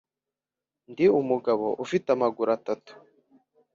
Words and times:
ndi 0.91 1.05
umugabo 1.21 1.65
ufite 1.83 2.07
amaguru 2.15 2.49
atatu 2.57 2.91